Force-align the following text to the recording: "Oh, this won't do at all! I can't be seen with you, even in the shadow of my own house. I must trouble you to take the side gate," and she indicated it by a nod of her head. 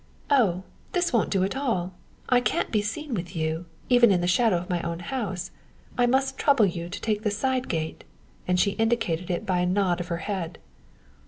"Oh, 0.31 0.63
this 0.93 1.13
won't 1.13 1.29
do 1.29 1.43
at 1.43 1.55
all! 1.55 1.93
I 2.27 2.41
can't 2.41 2.71
be 2.71 2.81
seen 2.81 3.13
with 3.13 3.35
you, 3.35 3.67
even 3.87 4.11
in 4.11 4.19
the 4.19 4.25
shadow 4.27 4.57
of 4.57 4.67
my 4.67 4.81
own 4.81 4.97
house. 4.99 5.51
I 5.95 6.07
must 6.07 6.39
trouble 6.39 6.65
you 6.65 6.89
to 6.89 6.99
take 6.99 7.21
the 7.21 7.29
side 7.29 7.69
gate," 7.69 8.03
and 8.47 8.59
she 8.59 8.71
indicated 8.71 9.29
it 9.29 9.45
by 9.45 9.59
a 9.59 9.67
nod 9.67 9.99
of 9.99 10.07
her 10.07 10.17
head. 10.25 10.57